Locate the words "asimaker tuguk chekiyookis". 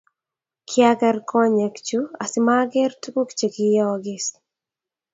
2.23-4.25